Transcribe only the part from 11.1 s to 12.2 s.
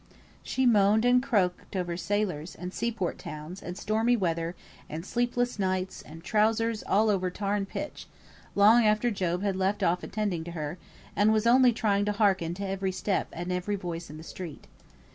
and was only trying to